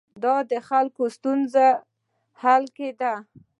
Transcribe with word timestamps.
دا 0.23 0.35
د 0.51 0.53
خلکو 0.69 1.03
ستونزو 1.15 1.67
حل 2.41 2.63
کې 2.77 2.89
ده. 2.99 3.13